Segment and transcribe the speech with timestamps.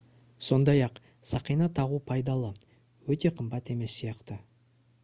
[0.45, 0.95] сондай-ақ
[1.33, 2.51] сақина тағу пайдалы
[3.17, 4.43] өте қымбат емес сияқты